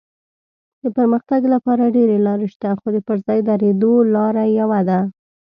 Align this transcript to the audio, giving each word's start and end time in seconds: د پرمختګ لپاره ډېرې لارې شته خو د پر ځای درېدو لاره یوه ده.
د 0.83 0.85
پرمختګ 0.97 1.41
لپاره 1.53 1.93
ډېرې 1.95 2.17
لارې 2.27 2.47
شته 2.53 2.69
خو 2.79 2.87
د 2.95 2.97
پر 3.07 3.17
ځای 3.25 3.39
درېدو 3.49 3.93
لاره 4.15 4.43
یوه 4.59 4.79
ده. 4.89 4.99